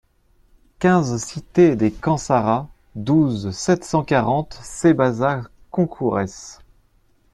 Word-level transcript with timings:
quinze 0.79 1.23
cité 1.23 1.75
des 1.75 1.91
Camps 1.91 2.17
Sarrats, 2.17 2.67
douze, 2.95 3.51
sept 3.55 3.83
cent 3.83 4.03
quarante, 4.03 4.59
Sébazac-Concourès 4.63 6.57